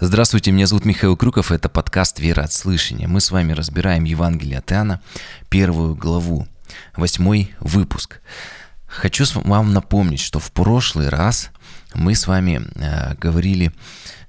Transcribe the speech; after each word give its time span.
Здравствуйте, 0.00 0.52
меня 0.52 0.68
зовут 0.68 0.84
Михаил 0.84 1.16
Крюков, 1.16 1.50
это 1.50 1.68
подкаст 1.68 2.20
«Вера 2.20 2.42
от 2.42 2.52
слышания». 2.52 3.08
Мы 3.08 3.20
с 3.20 3.32
вами 3.32 3.50
разбираем 3.50 4.04
Евангелие 4.04 4.58
от 4.58 4.70
Иоанна, 4.70 5.02
первую 5.48 5.96
главу, 5.96 6.46
восьмой 6.94 7.52
выпуск. 7.58 8.20
Хочу 8.86 9.24
вам 9.34 9.72
напомнить, 9.72 10.20
что 10.20 10.38
в 10.38 10.52
прошлый 10.52 11.08
раз 11.08 11.50
мы 11.94 12.14
с 12.14 12.28
вами 12.28 12.62
э, 12.76 13.16
говорили 13.16 13.72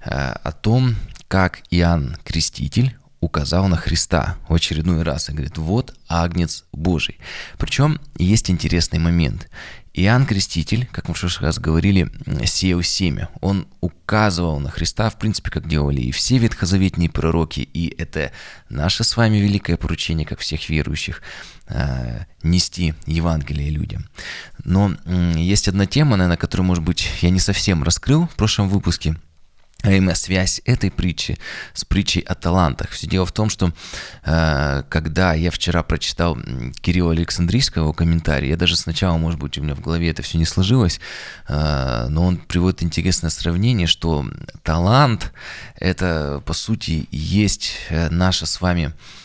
э, 0.04 0.10
о 0.10 0.52
том, 0.54 0.96
как 1.28 1.60
Иоанн 1.70 2.18
Креститель 2.24 2.98
указал 3.20 3.68
на 3.68 3.78
Христа 3.78 4.38
в 4.48 4.56
очередной 4.56 5.04
раз 5.04 5.30
и 5.30 5.34
говорит, 5.34 5.60
вот 5.60 5.96
Агнец 6.08 6.66
Божий. 6.72 7.20
Причем 7.60 8.02
есть 8.18 8.50
интересный 8.50 8.98
момент. 8.98 9.48
Иоанн 10.02 10.26
Креститель, 10.26 10.88
как 10.92 11.10
мы 11.10 11.14
в 11.14 11.20
прошлый 11.20 11.48
раз 11.48 11.60
говорили, 11.60 12.10
сеял 12.46 12.82
семя. 12.82 13.28
Он 13.42 13.68
указывал 13.82 14.60
на 14.60 14.72
Христа, 14.72 15.10
в 15.10 15.20
принципе, 15.20 15.52
как 15.52 15.68
делали 15.68 16.00
и 16.00 16.12
все 16.12 16.38
ветхозаветные 16.38 17.10
пророки, 17.10 17.60
и 17.60 17.94
это 17.98 18.32
наше 18.70 19.04
с 19.04 19.18
вами 19.18 19.38
великое 19.38 19.76
поручение, 19.76 20.26
как 20.26 20.40
всех 20.40 20.70
верующих, 20.70 21.22
э, 21.68 22.22
нести 22.44 22.94
Евангелие 23.08 23.70
людям. 23.72 24.08
Но 24.64 24.96
есть 25.36 25.68
одна 25.68 25.86
тема, 25.86 26.16
наверное, 26.16 26.38
которую, 26.38 26.66
может 26.66 26.84
быть, 26.84 27.10
я 27.22 27.30
не 27.30 27.40
совсем 27.40 27.84
раскрыл 27.84 28.28
в 28.28 28.36
прошлом 28.36 28.70
выпуске– 28.70 29.18
а 29.82 29.92
именно 29.92 30.16
связь 30.16 30.62
этой 30.66 30.92
притчи 30.92 31.38
с 31.74 31.86
притчей 31.86 32.20
о 32.22 32.36
талантах. 32.36 32.90
Все 32.92 33.08
дело 33.08 33.26
в 33.26 33.32
том, 33.32 33.50
что 33.50 33.72
э, 34.26 34.84
когда 34.90 35.34
я 35.34 35.52
вчера 35.52 35.84
прочитал 35.84 36.38
Кирилла 36.82 37.14
Александрийского 37.14 37.94
комментарий, 37.94 38.50
я 38.50 38.58
даже 38.58 38.76
сначала, 38.76 39.18
может 39.18 39.40
быть, 39.40 39.58
у 39.58 39.64
меня 39.64 39.76
в 39.76 39.82
голове 39.82 40.10
это 40.10 40.22
все 40.22 40.38
не 40.38 40.46
сложилось, 40.46 41.00
э, 41.48 42.08
но 42.10 42.26
он 42.26 42.38
приводит 42.38 42.84
интересное 42.84 43.30
сравнение, 43.30 43.88
что 43.88 44.26
талант 44.64 45.32
это, 45.76 46.44
по 46.46 46.54
сути, 46.54 47.08
есть 47.12 47.72
э, 47.90 48.10
наша 48.10 48.46
с 48.46 48.60
вами 48.60 48.92
Э, 48.92 49.19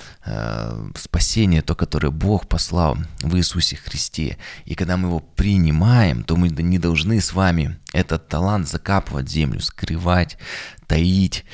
спасение, 0.96 1.60
то, 1.60 1.74
которое 1.74 2.10
Бог 2.10 2.48
послал 2.48 2.96
в 3.20 3.36
Иисусе 3.36 3.76
Христе. 3.76 4.38
И 4.64 4.74
когда 4.74 4.96
мы 4.96 5.08
его 5.08 5.20
принимаем, 5.20 6.24
то 6.24 6.36
мы 6.36 6.48
не 6.48 6.78
должны 6.78 7.20
с 7.20 7.34
вами 7.34 7.78
этот 7.92 8.28
талант 8.28 8.68
закапывать 8.68 9.28
землю, 9.28 9.60
скрывать, 9.60 10.38
таить, 10.86 11.44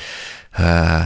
э, 0.57 1.05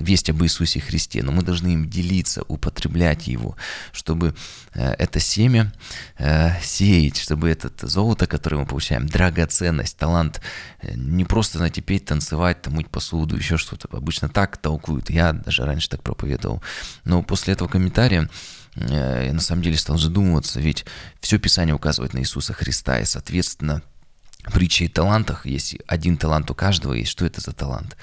весть 0.00 0.30
об 0.30 0.42
Иисусе 0.42 0.80
Христе, 0.80 1.22
но 1.22 1.32
мы 1.32 1.42
должны 1.42 1.68
им 1.74 1.88
делиться, 1.88 2.42
употреблять 2.48 3.26
его, 3.26 3.56
чтобы 3.92 4.34
э, 4.74 4.94
это 4.98 5.20
семя 5.20 5.72
э, 6.18 6.60
сеять, 6.62 7.18
чтобы 7.18 7.48
это 7.48 7.70
золото, 7.86 8.26
которое 8.26 8.58
мы 8.58 8.66
получаем, 8.66 9.06
драгоценность, 9.06 9.96
талант, 9.96 10.40
э, 10.80 10.94
не 10.94 11.24
просто, 11.24 11.58
знаете, 11.58 11.80
петь, 11.80 12.04
танцевать, 12.06 12.62
там, 12.62 12.74
мыть 12.74 12.88
посуду, 12.88 13.36
еще 13.36 13.56
что-то. 13.56 13.88
Обычно 13.96 14.28
так 14.28 14.56
толкуют. 14.56 15.10
Я 15.10 15.32
даже 15.32 15.64
раньше 15.64 15.88
так 15.88 16.02
проповедовал. 16.02 16.62
Но 17.04 17.22
после 17.22 17.54
этого 17.54 17.68
комментария 17.68 18.28
я 18.76 19.32
на 19.32 19.40
самом 19.40 19.62
деле 19.62 19.76
стал 19.76 19.98
задумываться, 19.98 20.58
ведь 20.60 20.84
все 21.20 21.38
Писание 21.38 21.76
указывает 21.76 22.12
на 22.12 22.18
Иисуса 22.18 22.52
Христа, 22.52 22.98
и, 22.98 23.04
соответственно, 23.04 23.82
притче 24.52 24.84
и 24.84 24.88
талантах 24.88 25.46
есть 25.46 25.76
один 25.86 26.16
талант 26.16 26.50
у 26.50 26.54
каждого, 26.54 26.94
и 26.94 27.04
что 27.04 27.24
это 27.24 27.40
за 27.40 27.52
талант? 27.52 27.96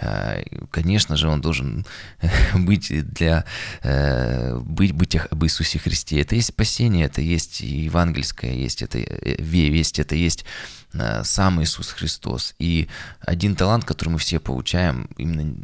Э, 0.00 0.42
конечно 0.70 1.16
же, 1.16 1.28
он 1.28 1.40
должен 1.40 1.86
быть 2.54 2.92
для 3.12 3.44
э, 3.82 4.56
быть, 4.58 4.92
быть 4.92 5.16
об 5.16 5.44
Иисусе 5.44 5.78
Христе. 5.78 6.20
Это 6.20 6.34
есть 6.34 6.48
спасение, 6.48 7.06
это 7.06 7.20
есть 7.20 7.60
евангельское, 7.60 8.52
есть 8.52 8.82
это 8.82 8.98
э, 8.98 9.36
весть, 9.38 9.98
это 9.98 10.14
есть 10.14 10.44
сам 11.22 11.62
Иисус 11.62 11.90
Христос. 11.90 12.54
И 12.58 12.88
один 13.20 13.56
талант, 13.56 13.84
который 13.84 14.08
мы 14.08 14.18
все 14.18 14.40
получаем, 14.40 15.10
именно 15.18 15.54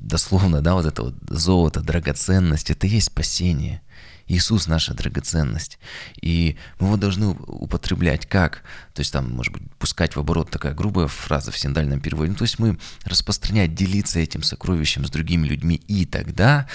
дословно, 0.00 0.62
да, 0.62 0.74
вот 0.74 0.86
это 0.86 1.02
вот 1.02 1.14
золото, 1.28 1.80
драгоценность, 1.80 2.70
это 2.70 2.86
есть 2.86 3.08
спасение. 3.08 3.82
Иисус 4.26 4.66
наша 4.66 4.94
драгоценность. 4.94 5.78
И 6.20 6.56
мы 6.78 6.88
его 6.88 6.96
должны 6.96 7.28
употреблять 7.28 8.26
как? 8.26 8.62
То 8.94 9.00
есть 9.00 9.12
там, 9.12 9.30
может 9.32 9.52
быть, 9.52 9.62
пускать 9.78 10.16
в 10.16 10.20
оборот 10.20 10.50
такая 10.50 10.74
грубая 10.74 11.08
фраза 11.08 11.50
в 11.50 11.58
синдальном 11.58 12.00
переводе. 12.00 12.30
Ну, 12.30 12.36
то 12.36 12.44
есть 12.44 12.58
мы 12.58 12.78
распространять, 13.04 13.74
делиться 13.74 14.18
этим 14.18 14.42
сокровищем 14.42 15.04
с 15.04 15.10
другими 15.10 15.46
людьми, 15.46 15.76
и 15.88 16.06
тогда 16.06 16.66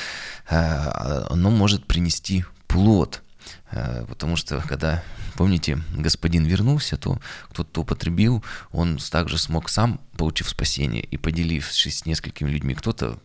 э, 0.49 0.55
оно 1.29 1.49
может 1.49 1.85
принести 1.85 2.45
плод. 2.67 3.21
Э, 3.71 4.05
потому 4.07 4.35
что 4.35 4.61
когда, 4.67 5.03
помните, 5.35 5.81
господин 5.91 6.45
вернулся, 6.45 6.97
то 6.97 7.19
кто-то 7.49 7.81
употребил, 7.81 8.43
он 8.71 8.97
также 8.97 9.37
смог 9.37 9.69
сам, 9.69 9.99
получив 10.17 10.49
спасение 10.49 11.03
и 11.03 11.17
поделившись 11.17 11.99
с 11.99 12.05
несколькими 12.05 12.49
людьми, 12.49 12.75
кто-то 12.75 13.19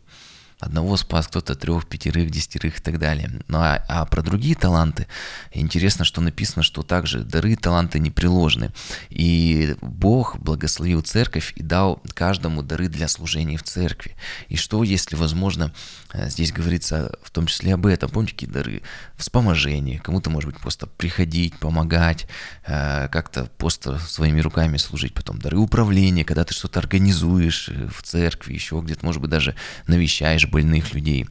одного 0.64 0.96
спас, 0.96 1.28
кто-то 1.28 1.54
трех, 1.54 1.86
пятерых, 1.86 2.30
десятерых 2.30 2.78
и 2.78 2.80
так 2.80 2.98
далее. 2.98 3.30
Ну 3.48 3.58
а, 3.58 3.84
а 3.88 4.04
про 4.06 4.22
другие 4.22 4.54
таланты 4.54 5.06
интересно, 5.52 6.04
что 6.04 6.20
написано, 6.20 6.62
что 6.62 6.82
также 6.82 7.20
дары 7.20 7.52
и 7.52 7.56
таланты 7.56 7.98
непреложны. 7.98 8.72
И 9.10 9.76
Бог 9.80 10.38
благословил 10.38 11.02
церковь 11.02 11.52
и 11.56 11.62
дал 11.62 12.02
каждому 12.14 12.62
дары 12.62 12.88
для 12.88 13.08
служения 13.08 13.58
в 13.58 13.62
церкви. 13.62 14.16
И 14.48 14.56
что, 14.56 14.82
если 14.82 15.16
возможно, 15.16 15.72
э, 16.12 16.30
здесь 16.30 16.52
говорится 16.52 17.16
в 17.22 17.30
том 17.30 17.46
числе 17.46 17.74
об 17.74 17.86
этом, 17.86 18.10
помните, 18.10 18.32
какие 18.32 18.50
дары? 18.50 18.82
Вспоможение, 19.16 20.00
кому-то, 20.00 20.30
может 20.30 20.50
быть, 20.50 20.60
просто 20.60 20.86
приходить, 20.86 21.58
помогать, 21.58 22.26
э, 22.66 23.08
как-то 23.08 23.50
просто 23.58 23.98
своими 23.98 24.40
руками 24.40 24.78
служить, 24.78 25.14
потом 25.14 25.38
дары 25.38 25.58
управления, 25.58 26.24
когда 26.24 26.44
ты 26.44 26.54
что-то 26.54 26.80
организуешь 26.80 27.68
э, 27.68 27.88
в 27.88 28.02
церкви, 28.02 28.54
еще 28.54 28.80
где-то, 28.82 29.04
может 29.04 29.20
быть, 29.20 29.30
даже 29.30 29.54
навещаешь 29.86 30.48
больных 30.54 30.94
людей. 30.94 31.26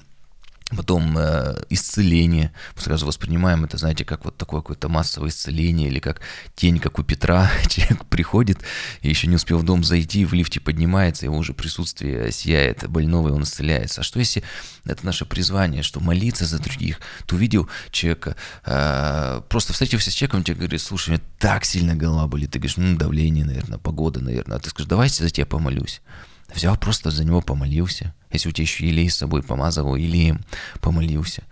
Потом 0.75 1.17
э, 1.17 1.55
исцеление. 1.69 2.51
Мы 2.75 2.81
сразу 2.81 3.05
воспринимаем 3.05 3.63
это, 3.63 3.77
знаете, 3.77 4.03
как 4.03 4.25
вот 4.25 4.35
такое 4.37 4.61
какое-то 4.61 4.89
массовое 4.89 5.29
исцеление, 5.29 5.87
или 5.87 5.99
как 5.99 6.19
тень, 6.55 6.79
как 6.79 6.99
у 6.99 7.03
Петра. 7.03 7.49
Человек 7.69 8.05
приходит, 8.05 8.59
и 9.01 9.09
еще 9.09 9.27
не 9.27 9.35
успел 9.35 9.59
в 9.59 9.63
дом 9.63 9.83
зайти, 9.83 10.25
в 10.25 10.33
лифте 10.33 10.59
поднимается, 10.59 11.25
его 11.25 11.37
уже 11.37 11.53
присутствие 11.53 12.31
сияет 12.31 12.89
больного, 12.89 13.29
и 13.29 13.31
он 13.31 13.43
исцеляется. 13.43 14.01
А 14.01 14.03
что 14.03 14.19
если 14.19 14.43
это 14.83 15.05
наше 15.05 15.25
призвание, 15.25 15.83
что 15.83 16.01
молиться 16.01 16.45
за 16.45 16.59
других? 16.59 16.99
Ты 17.27 17.35
увидел 17.35 17.69
человека, 17.91 18.35
э, 18.65 19.41
просто 19.47 19.71
встретился 19.71 20.11
с 20.11 20.13
человеком, 20.13 20.43
тебе 20.43 20.57
говорит, 20.57 20.81
слушай, 20.81 21.09
у 21.09 21.11
меня 21.13 21.23
так 21.39 21.63
сильно 21.65 21.95
голова 21.95 22.27
болит. 22.27 22.51
Ты 22.51 22.59
говоришь, 22.59 22.77
ну, 22.77 22.97
давление, 22.97 23.45
наверное, 23.45 23.77
погода, 23.77 24.19
наверное. 24.19 24.57
А 24.57 24.59
ты 24.59 24.69
скажешь, 24.69 24.89
давайте 24.89 25.23
за 25.23 25.29
тебя 25.29 25.45
помолюсь. 25.45 26.01
Взял 26.53 26.77
просто 26.77 27.11
за 27.11 27.23
него 27.23 27.41
помолился. 27.41 28.13
Если 28.31 28.49
у 28.49 28.51
тебя 28.51 28.63
еще 28.63 28.87
елей 28.87 29.09
с 29.09 29.17
собой 29.17 29.43
помазывал, 29.43 29.95
елеем 29.95 30.41
помолился. 30.81 31.43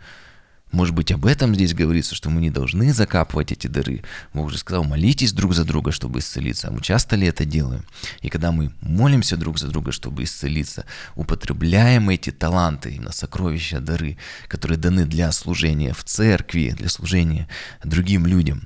Может 0.71 0.95
быть, 0.95 1.11
об 1.11 1.25
этом 1.25 1.53
здесь 1.53 1.73
говорится, 1.73 2.15
что 2.15 2.29
мы 2.29 2.39
не 2.39 2.49
должны 2.49 2.93
закапывать 2.93 3.51
эти 3.51 3.67
дары. 3.67 4.03
Бог 4.33 4.51
же 4.51 4.57
сказал, 4.57 4.85
молитесь 4.85 5.33
друг 5.33 5.53
за 5.53 5.65
друга, 5.65 5.91
чтобы 5.91 6.19
исцелиться. 6.19 6.69
А 6.69 6.71
мы 6.71 6.79
часто 6.81 7.17
ли 7.17 7.27
это 7.27 7.43
делаем? 7.43 7.83
И 8.21 8.29
когда 8.29 8.53
мы 8.53 8.71
молимся 8.79 9.35
друг 9.35 9.59
за 9.59 9.67
друга, 9.67 9.91
чтобы 9.91 10.23
исцелиться, 10.23 10.85
употребляем 11.15 12.09
эти 12.09 12.31
таланты, 12.31 13.01
на 13.01 13.11
сокровища, 13.11 13.81
дары, 13.81 14.17
которые 14.47 14.77
даны 14.77 15.05
для 15.05 15.33
служения 15.33 15.93
в 15.93 16.05
церкви, 16.05 16.73
для 16.77 16.87
служения 16.87 17.49
другим 17.83 18.25
людям, 18.25 18.65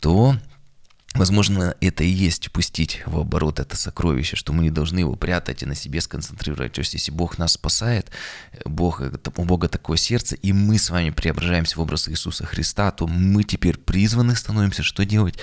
то 0.00 0.36
Возможно, 1.14 1.76
это 1.80 2.02
и 2.02 2.08
есть 2.08 2.50
пустить 2.50 3.02
в 3.06 3.20
оборот 3.20 3.60
это 3.60 3.76
сокровище, 3.76 4.34
что 4.34 4.52
мы 4.52 4.64
не 4.64 4.70
должны 4.70 4.98
его 4.98 5.14
прятать 5.14 5.62
и 5.62 5.66
на 5.66 5.76
себе 5.76 6.00
сконцентрировать. 6.00 6.72
То 6.72 6.80
есть, 6.80 6.94
если 6.94 7.12
Бог 7.12 7.38
нас 7.38 7.52
спасает, 7.52 8.10
Бог, 8.64 9.00
у 9.36 9.44
Бога 9.44 9.68
такое 9.68 9.96
сердце, 9.96 10.34
и 10.34 10.52
мы 10.52 10.76
с 10.76 10.90
вами 10.90 11.10
преображаемся 11.10 11.78
в 11.78 11.82
образ 11.82 12.08
Иисуса 12.08 12.44
Христа, 12.46 12.90
то 12.90 13.06
мы 13.06 13.44
теперь 13.44 13.78
призваны 13.78 14.34
становимся 14.34 14.82
что 14.82 15.04
делать? 15.04 15.38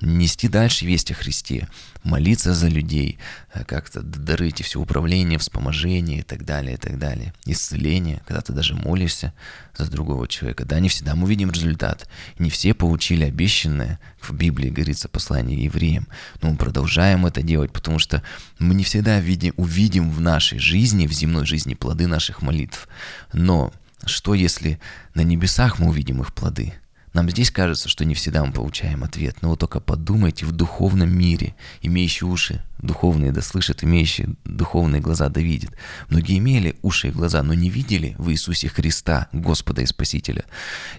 Нести 0.00 0.46
дальше 0.46 0.86
весть 0.86 1.10
о 1.10 1.14
Христе, 1.14 1.66
молиться 2.04 2.54
за 2.54 2.68
людей, 2.68 3.18
э, 3.52 3.64
как-то 3.64 4.02
дарить 4.02 4.62
все 4.62 4.80
управление, 4.80 5.40
вспоможение 5.40 6.20
и 6.20 6.22
так 6.22 6.44
далее, 6.44 6.74
и 6.74 6.78
так 6.78 7.00
далее. 7.00 7.34
Исцеление, 7.46 8.22
когда 8.26 8.42
ты 8.42 8.52
даже 8.52 8.74
молишься 8.74 9.34
за 9.76 9.90
другого 9.90 10.28
человека. 10.28 10.64
Да, 10.64 10.78
не 10.78 10.88
всегда 10.88 11.16
мы 11.16 11.28
видим 11.28 11.50
результат. 11.50 12.08
Не 12.38 12.48
все 12.48 12.74
получили 12.74 13.24
обещанное, 13.24 13.98
в 14.20 14.32
Библии 14.32 14.70
говорится 14.70 15.08
послание 15.16 15.64
евреям, 15.64 16.08
но 16.42 16.50
мы 16.50 16.56
продолжаем 16.58 17.24
это 17.24 17.40
делать, 17.40 17.72
потому 17.72 17.98
что 17.98 18.22
мы 18.58 18.74
не 18.74 18.84
всегда 18.84 19.18
видим, 19.18 19.54
увидим 19.56 20.10
в 20.10 20.20
нашей 20.20 20.58
жизни, 20.58 21.06
в 21.06 21.12
земной 21.12 21.46
жизни 21.46 21.72
плоды 21.72 22.06
наших 22.06 22.42
молитв. 22.42 22.86
Но 23.32 23.72
что 24.04 24.34
если 24.34 24.78
на 25.14 25.22
небесах 25.22 25.78
мы 25.78 25.88
увидим 25.88 26.20
их 26.20 26.34
плоды? 26.34 26.74
Нам 27.16 27.30
здесь 27.30 27.50
кажется, 27.50 27.88
что 27.88 28.04
не 28.04 28.14
всегда 28.14 28.44
мы 28.44 28.52
получаем 28.52 29.02
ответ, 29.02 29.38
но 29.40 29.48
вот 29.48 29.60
только 29.60 29.80
подумайте, 29.80 30.44
в 30.44 30.52
духовном 30.52 31.16
мире, 31.16 31.54
имеющие 31.80 32.28
уши 32.28 32.62
духовные 32.76 33.32
да 33.32 33.40
слышат, 33.40 33.82
имеющие 33.82 34.34
духовные 34.44 35.00
глаза 35.00 35.30
да 35.30 35.40
видят. 35.40 35.70
Многие 36.10 36.36
имели 36.36 36.76
уши 36.82 37.08
и 37.08 37.10
глаза, 37.10 37.42
но 37.42 37.54
не 37.54 37.70
видели 37.70 38.14
в 38.18 38.30
Иисусе 38.30 38.68
Христа, 38.68 39.28
Господа 39.32 39.80
и 39.80 39.86
Спасителя. 39.86 40.44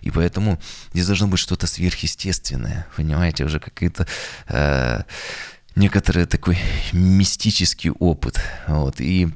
И 0.01 0.09
поэтому 0.09 0.59
здесь 0.91 1.05
должно 1.05 1.27
быть 1.27 1.39
что-то 1.39 1.67
сверхъестественное, 1.67 2.87
понимаете, 2.95 3.45
уже 3.45 3.59
какие-то... 3.59 4.07
Э, 4.47 5.03
некоторый 5.75 6.25
такой 6.25 6.57
мистический 6.93 7.91
опыт. 7.91 8.41
Вот. 8.67 8.99
И 9.01 9.29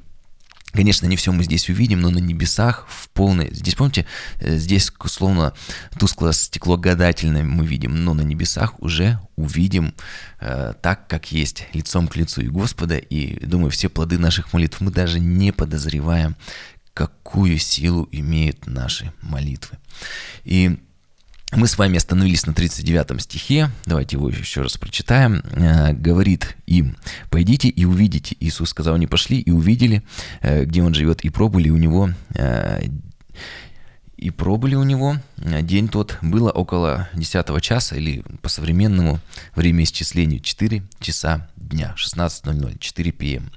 Конечно, 0.73 1.05
не 1.05 1.15
все 1.15 1.31
мы 1.31 1.43
здесь 1.43 1.69
увидим, 1.69 2.01
но 2.01 2.09
на 2.09 2.19
небесах 2.19 2.87
в 2.89 3.09
полной... 3.09 3.53
Здесь, 3.53 3.75
помните, 3.75 4.05
э, 4.39 4.57
здесь 4.57 4.91
словно 5.05 5.53
тусклое 5.99 6.33
стекло 6.33 6.77
гадательное 6.77 7.43
мы 7.43 7.65
видим, 7.65 8.03
но 8.03 8.13
на 8.13 8.21
небесах 8.21 8.79
уже 8.79 9.19
увидим 9.35 9.93
э, 10.39 10.73
так, 10.81 11.07
как 11.07 11.31
есть, 11.31 11.67
лицом 11.73 12.07
к 12.07 12.15
лицу 12.15 12.41
и 12.41 12.47
Господа. 12.47 12.97
И, 12.97 13.45
думаю, 13.45 13.71
все 13.71 13.89
плоды 13.89 14.17
наших 14.17 14.53
молитв 14.53 14.81
мы 14.81 14.91
даже 14.91 15.19
не 15.19 15.51
подозреваем, 15.51 16.35
какую 16.93 17.57
силу 17.57 18.07
имеют 18.11 18.67
наши 18.67 19.13
молитвы. 19.21 19.77
И 20.43 20.79
мы 21.53 21.67
с 21.67 21.77
вами 21.77 21.97
остановились 21.97 22.45
на 22.45 22.53
39 22.53 23.21
стихе, 23.21 23.69
давайте 23.85 24.15
его 24.15 24.29
еще 24.29 24.61
раз 24.61 24.77
прочитаем. 24.77 25.43
Э, 25.51 25.91
говорит 25.93 26.55
им, 26.65 26.95
пойдите 27.29 27.67
и 27.67 27.83
увидите. 27.83 28.37
Иисус 28.39 28.69
сказал, 28.69 28.95
они 28.95 29.07
пошли 29.07 29.39
и 29.39 29.51
увидели, 29.51 30.03
э, 30.41 30.63
где 30.63 30.81
он 30.81 30.93
живет, 30.93 31.21
и 31.25 31.29
пробыли 31.29 31.69
у 31.69 31.77
него 31.77 32.09
э, 32.35 32.83
и 34.17 34.29
пробыли 34.29 34.75
у 34.75 34.83
него. 34.83 35.17
День 35.37 35.89
тот 35.89 36.19
было 36.21 36.51
около 36.51 37.09
10 37.15 37.61
часа, 37.61 37.95
или 37.95 38.23
по 38.41 38.49
современному 38.49 39.19
время 39.55 39.83
исчислению 39.83 40.41
4 40.41 40.83
часа 40.99 41.49
дня, 41.55 41.95
16.00, 41.97 42.77
4 42.79 43.11
пм. 43.11 43.51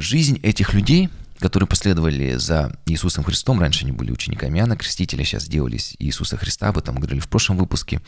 Жизнь 0.00 0.38
этих 0.42 0.74
людей– 0.74 1.10
которые 1.38 1.68
последовали 1.68 2.34
за 2.36 2.78
Иисусом 2.86 3.24
Христом, 3.24 3.60
раньше 3.60 3.84
они 3.84 3.92
были 3.92 4.10
учениками 4.10 4.58
Иоанна 4.58 4.76
Крестителя, 4.76 5.24
сейчас 5.24 5.44
сделались 5.44 5.94
Иисуса 5.98 6.36
Христа, 6.36 6.68
об 6.68 6.78
этом 6.78 6.96
говорили 6.96 7.20
в 7.20 7.28
прошлом 7.28 7.56
выпуске, 7.56 8.00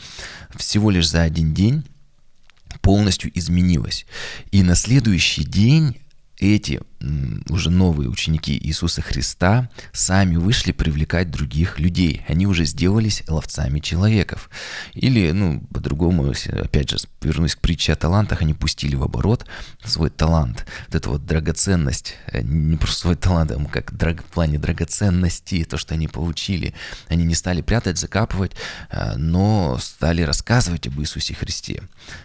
всего 0.55 0.89
лишь 0.89 1.07
за 1.07 1.21
один 1.21 1.53
день 1.53 1.83
полностью 2.81 3.31
изменилось. 3.37 4.05
И 4.51 4.63
на 4.63 4.75
следующий 4.75 5.43
день 5.43 5.97
эти 6.39 6.81
уже 7.49 7.69
новые 7.69 8.09
ученики 8.09 8.57
Иисуса 8.57 9.01
Христа 9.01 9.69
сами 9.93 10.35
вышли 10.35 10.71
привлекать 10.71 11.31
других 11.31 11.79
людей. 11.79 12.23
Они 12.27 12.45
уже 12.45 12.65
сделались 12.65 13.23
ловцами 13.27 13.79
человеков. 13.79 14.49
Или, 14.93 15.31
ну, 15.31 15.61
по-другому, 15.73 16.33
опять 16.51 16.89
же, 16.89 16.97
вернусь 17.21 17.55
к 17.55 17.61
притче 17.61 17.93
о 17.93 17.95
талантах, 17.95 18.41
они 18.41 18.53
пустили 18.53 18.95
в 18.95 19.03
оборот 19.03 19.45
свой 19.83 20.09
талант. 20.09 20.65
Вот 20.87 20.95
эту 20.95 21.09
вот 21.11 21.25
драгоценность, 21.25 22.15
э, 22.27 22.41
не 22.41 22.77
просто 22.77 22.99
свой 22.99 23.15
талант, 23.15 23.51
а 23.51 23.65
как 23.65 23.95
драг, 23.95 24.21
в 24.21 24.25
плане 24.25 24.59
драгоценности, 24.59 25.63
то, 25.63 25.77
что 25.77 25.93
они 25.93 26.07
получили. 26.07 26.73
Они 27.07 27.23
не 27.23 27.35
стали 27.35 27.61
прятать, 27.61 27.97
закапывать, 27.97 28.51
э, 28.89 29.15
но 29.15 29.77
стали 29.81 30.21
рассказывать 30.21 30.87
об 30.87 30.99
Иисусе 30.99 31.33
Христе. 31.33 31.83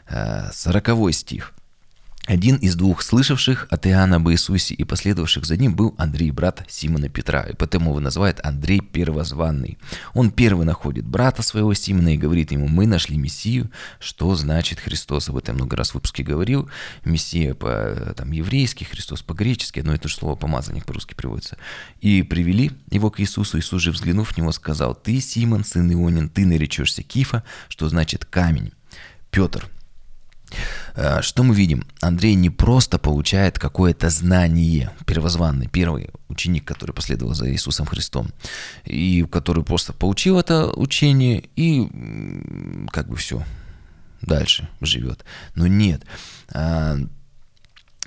Э, 0.09 0.51
сороковой 0.53 1.13
стих. 1.13 1.54
Один 2.27 2.57
из 2.57 2.75
двух 2.75 3.03
слышавших 3.03 3.67
от 3.69 3.87
Иоанна 3.87 4.17
об 4.17 4.31
Иисусе 4.31 4.73
и 4.73 4.85
последовавших 4.85 5.45
за 5.45 5.59
ним 5.59 5.77
был 5.77 5.95
Андрей, 5.99 6.31
брат 6.31 6.65
Симона 6.69 7.11
Петра, 7.11 7.43
и 7.43 7.55
потому 7.55 7.91
его 7.91 8.01
называют 8.01 8.41
Андрей 8.43 8.81
Первозванный. 8.81 9.77
Он 10.15 10.31
первый 10.31 10.65
находит 10.65 11.05
брата 11.05 11.43
своего 11.43 11.75
Симона 11.75 12.15
и 12.15 12.17
говорит 12.17 12.51
ему, 12.51 12.67
мы 12.67 12.87
нашли 12.87 13.19
Мессию, 13.19 13.71
что 13.99 14.35
значит 14.37 14.81
Христос. 14.81 15.29
Об 15.29 15.37
этом 15.37 15.57
много 15.57 15.77
раз 15.77 15.91
в 15.91 15.95
выпуске 15.97 16.23
говорил. 16.23 16.71
Мессия 17.05 17.53
по-еврейски, 17.53 18.85
Христос 18.85 19.21
по-гречески, 19.21 19.81
одно 19.81 19.93
и 19.93 19.99
то 19.99 20.09
же 20.09 20.15
слово 20.15 20.35
помазанник 20.35 20.87
по-русски 20.87 21.13
приводится. 21.13 21.59
И 22.01 22.23
привели 22.23 22.71
его 22.91 23.11
к 23.11 23.21
Иисусу. 23.21 23.59
Иисус 23.59 23.83
же, 23.83 23.91
взглянув 23.91 24.31
в 24.31 24.39
него, 24.39 24.51
сказал, 24.53 24.95
ты, 24.95 25.21
Симон, 25.21 25.63
сын 25.63 25.93
Ионин, 25.93 26.31
ты 26.31 26.47
наречешься 26.47 27.03
Кифа, 27.03 27.45
что 27.69 27.87
значит 27.91 28.25
камень. 28.25 28.73
Петр, 29.31 29.69
что 31.23 31.43
мы 31.43 31.55
видим? 31.55 31.85
Андрей 32.01 32.35
не 32.35 32.51
просто 32.51 32.99
получает 32.99 33.59
какое-то 33.59 34.11
знание, 34.11 34.93
первозванный, 35.07 35.69
первый 35.69 36.11
ученик, 36.29 36.65
который 36.65 36.93
последовал 36.93 37.35
за 37.35 37.51
Иисусом 37.51 37.87
Христом, 37.87 38.31
и 38.85 39.27
который 39.31 39.65
просто 39.65 39.93
получил 39.93 40.39
это 40.39 40.71
учение 40.71 41.45
и 41.57 41.89
как 42.93 43.09
бы 43.09 43.17
все, 43.17 43.43
дальше 44.23 44.69
живет. 44.81 45.25
Но 45.55 45.67
нет, 45.67 46.03
а, 46.53 46.97
Э, 46.97 47.07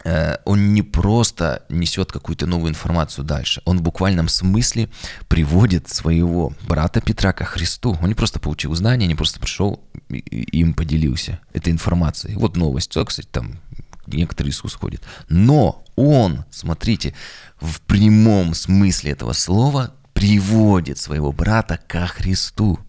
он 0.04 0.74
не 0.74 0.84
просто 0.84 1.64
несет 1.70 2.12
какую-то 2.12 2.46
новую 2.46 2.70
информацию 2.70 3.26
дальше, 3.26 3.62
он 3.66 3.80
в 3.80 3.82
буквальном 3.82 4.30
смысле 4.30 4.90
приводит 5.28 5.90
своего 5.90 6.54
брата 6.68 7.02
Петра 7.02 7.34
ко 7.34 7.46
Христу. 7.46 7.98
Он 8.02 8.08
не 8.08 8.16
просто 8.16 8.40
получил 8.40 8.74
знания, 8.76 9.08
не 9.08 9.16
просто 9.16 9.40
пришел 9.40 9.82
и 10.10 10.60
им 10.60 10.74
поделился 10.74 11.40
этой 11.54 11.74
информацией. 11.74 12.36
Вот 12.36 12.56
новость, 12.56 12.92
что, 12.92 13.04
кстати, 13.06 13.28
там 13.28 13.60
некоторый 14.08 14.50
Иисус 14.50 14.74
ходит. 14.74 15.04
Но 15.30 15.84
он, 15.96 16.46
смотрите, 16.50 17.14
в 17.60 17.82
прямом 17.82 18.54
смысле 18.54 19.12
этого 19.12 19.34
слова 19.34 19.94
приводит 20.14 20.98
своего 20.98 21.32
брата 21.32 21.80
ко 21.88 22.08
Христу. 22.08 22.80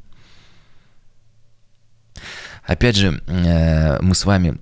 Опять 2.65 2.97
же, 2.97 3.23
э, 3.27 4.01
мы 4.01 4.15
с 4.15 4.25
вами 4.25 4.59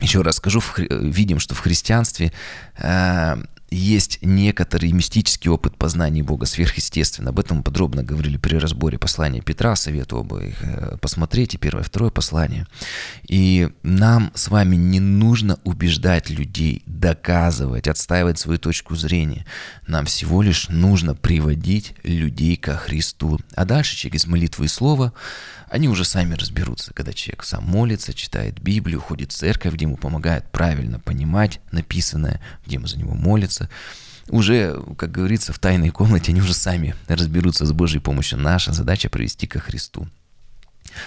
еще 0.00 0.22
раз 0.22 0.36
скажу, 0.36 0.62
видим, 0.76 1.38
что 1.38 1.54
в 1.54 1.60
христианстве 1.60 2.32
э, 2.76 3.36
есть 3.76 4.18
некоторый 4.22 4.90
мистический 4.92 5.50
опыт 5.50 5.76
познания 5.76 6.22
Бога 6.22 6.46
сверхъестественно. 6.46 7.30
Об 7.30 7.38
этом 7.38 7.62
подробно 7.62 8.02
говорили 8.02 8.36
при 8.36 8.56
разборе 8.56 8.98
послания 8.98 9.40
Петра, 9.40 9.76
советую 9.76 10.20
оба 10.20 10.44
их 10.44 10.56
э, 10.62 10.96
посмотреть, 11.00 11.54
и 11.54 11.58
первое, 11.58 11.82
и 11.82 11.86
второе 11.86 12.10
послание. 12.10 12.66
И 13.28 13.68
нам 13.82 14.32
с 14.34 14.48
вами 14.48 14.76
не 14.76 15.00
нужно 15.00 15.58
убеждать 15.64 16.30
людей, 16.30 16.82
доказывать, 16.86 17.86
отстаивать 17.88 18.38
свою 18.38 18.58
точку 18.58 18.96
зрения. 18.96 19.44
Нам 19.86 20.06
всего 20.06 20.42
лишь 20.42 20.68
нужно 20.68 21.14
приводить 21.14 21.94
людей 22.02 22.56
ко 22.56 22.76
Христу. 22.76 23.38
А 23.54 23.64
дальше 23.64 23.96
через 23.96 24.26
молитву 24.26 24.64
и 24.64 24.68
слово 24.68 25.12
они 25.68 25.88
уже 25.88 26.04
сами 26.04 26.34
разберутся, 26.34 26.94
когда 26.94 27.12
человек 27.12 27.42
сам 27.44 27.64
молится, 27.64 28.14
читает 28.14 28.60
Библию, 28.60 29.00
ходит 29.00 29.32
в 29.32 29.36
церковь, 29.36 29.74
где 29.74 29.84
ему 29.84 29.96
помогает 29.96 30.50
правильно 30.52 31.00
понимать 31.00 31.60
написанное, 31.72 32.40
где 32.64 32.76
ему 32.76 32.86
за 32.86 32.98
него 32.98 33.14
Уже, 34.28 34.82
как 34.98 35.12
говорится, 35.12 35.52
в 35.52 35.58
тайной 35.58 35.90
комнате 35.90 36.32
они 36.32 36.40
уже 36.40 36.54
сами 36.54 36.96
разберутся 37.06 37.64
с 37.64 37.72
Божьей 37.72 38.00
помощью. 38.00 38.38
Наша 38.38 38.72
задача 38.72 39.08
привести 39.08 39.46
ко 39.46 39.60
Христу. 39.60 40.08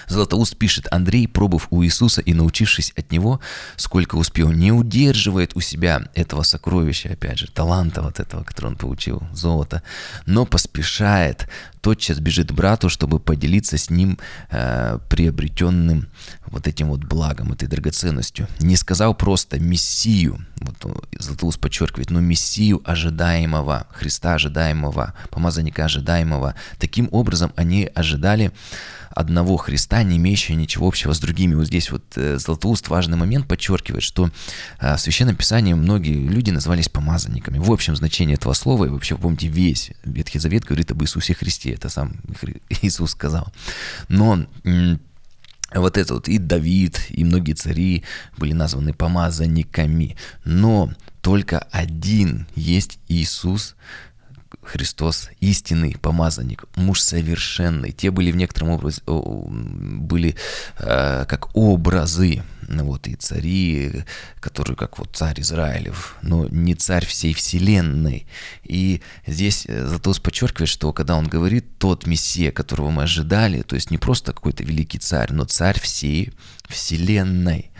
Златоуст 0.06 0.56
пишет, 0.56 0.86
Андрей, 0.90 1.26
пробыв 1.28 1.68
у 1.70 1.84
Иисуса 1.84 2.20
и 2.20 2.34
научившись 2.34 2.92
от 2.96 3.12
Него, 3.12 3.40
сколько 3.76 4.16
успел, 4.16 4.50
не 4.50 4.72
удерживает 4.72 5.56
у 5.56 5.60
себя 5.60 6.08
этого 6.14 6.42
сокровища, 6.42 7.10
опять 7.10 7.38
же, 7.38 7.46
таланта 7.50 8.02
вот 8.02 8.20
этого, 8.20 8.44
который 8.44 8.68
он 8.68 8.76
получил, 8.76 9.22
золото, 9.32 9.82
но 10.26 10.46
поспешает, 10.46 11.48
тотчас 11.80 12.18
бежит 12.18 12.52
брату, 12.52 12.88
чтобы 12.88 13.18
поделиться 13.18 13.78
с 13.78 13.90
ним 13.90 14.18
э, 14.50 14.98
приобретенным 15.08 16.08
вот 16.46 16.66
этим 16.66 16.88
вот 16.88 17.04
благом, 17.04 17.52
этой 17.52 17.68
драгоценностью. 17.68 18.48
Не 18.60 18.76
сказал 18.76 19.14
просто 19.14 19.60
Мессию, 19.60 20.44
вот 20.60 21.08
Златоуст 21.18 21.60
подчеркивает, 21.60 22.10
но 22.10 22.20
Мессию 22.20 22.82
ожидаемого, 22.84 23.86
Христа 23.92 24.34
ожидаемого, 24.34 25.14
помазанника 25.30 25.84
ожидаемого. 25.84 26.54
Таким 26.78 27.08
образом, 27.12 27.52
они 27.56 27.88
ожидали 27.94 28.52
одного 29.10 29.56
Христа, 29.56 30.02
не 30.02 30.16
имеющего 30.16 30.56
ничего 30.56 30.88
общего 30.88 31.12
с 31.12 31.20
другими. 31.20 31.54
Вот 31.54 31.66
здесь 31.66 31.90
вот 31.90 32.04
э, 32.16 32.38
Златоуст 32.38 32.88
важный 32.88 33.16
момент 33.16 33.46
подчеркивает, 33.46 34.02
что 34.02 34.30
э, 34.78 34.96
в 34.96 35.00
Священном 35.00 35.36
Писании 35.36 35.74
многие 35.74 36.14
люди 36.14 36.50
назывались 36.50 36.88
помазанниками. 36.88 37.58
В 37.58 37.70
общем 37.70 37.96
значении 37.96 38.34
этого 38.34 38.52
слова, 38.52 38.84
и 38.84 38.88
вообще, 38.88 39.16
помните, 39.16 39.48
весь 39.48 39.90
Ветхий 40.04 40.38
Завет 40.38 40.64
говорит 40.64 40.90
об 40.92 41.02
Иисусе 41.02 41.34
Христе, 41.34 41.72
это 41.72 41.88
сам 41.88 42.20
Иисус 42.82 43.10
сказал. 43.10 43.52
Но 44.08 44.46
вот 45.74 45.96
это 45.96 46.14
вот 46.14 46.28
и 46.28 46.38
Давид, 46.38 47.00
и 47.10 47.24
многие 47.24 47.52
цари 47.52 48.04
были 48.36 48.52
названы 48.52 48.92
помазанниками. 48.92 50.16
Но 50.44 50.92
только 51.20 51.58
один 51.70 52.46
есть 52.56 52.98
Иисус 53.08 53.76
Христос 54.70 55.30
истинный 55.40 55.96
помазанник, 56.00 56.64
муж 56.76 57.00
совершенный. 57.00 57.90
Те 57.90 58.12
были 58.12 58.30
в 58.30 58.36
некотором 58.36 58.70
образе, 58.70 59.02
были 59.06 60.36
э, 60.78 61.24
как 61.28 61.56
образы, 61.56 62.44
вот 62.68 63.08
и 63.08 63.16
цари, 63.16 64.04
которые 64.38 64.76
как 64.76 64.98
вот 64.98 65.16
царь 65.16 65.40
Израилев, 65.40 66.16
но 66.22 66.46
не 66.48 66.76
царь 66.76 67.04
всей 67.04 67.34
вселенной. 67.34 68.28
И 68.62 69.02
здесь 69.26 69.64
э, 69.66 69.86
Златоуст 69.88 70.22
подчеркивает, 70.22 70.68
что 70.68 70.92
когда 70.92 71.16
он 71.16 71.26
говорит 71.26 71.78
тот 71.78 72.06
Мессия, 72.06 72.52
которого 72.52 72.90
мы 72.90 73.02
ожидали, 73.02 73.62
то 73.62 73.74
есть 73.74 73.90
не 73.90 73.98
просто 73.98 74.32
какой-то 74.32 74.62
великий 74.62 74.98
царь, 74.98 75.32
но 75.32 75.44
царь 75.46 75.80
всей 75.80 76.32
вселенной 76.68 77.72